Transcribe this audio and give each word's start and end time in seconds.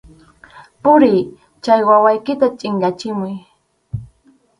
¡Puriy, 0.83 1.19
chay 1.63 1.81
wawaykita 1.89 2.45
chʼinyachimuy! 2.59 3.35